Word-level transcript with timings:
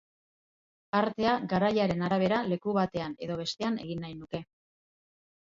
Artea 0.99 1.33
garaiaren 1.51 2.01
arabera 2.07 2.39
leku 2.55 2.75
batean 2.79 3.15
edo 3.27 3.37
bestean 3.43 3.79
egin 3.87 4.03
nahi 4.07 4.19
nuke. 4.25 4.43